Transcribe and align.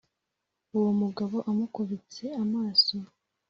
uwo 0.75 0.91
mugabo 1.01 1.35
amukubitse 1.49 2.23
amaso, 2.43 2.95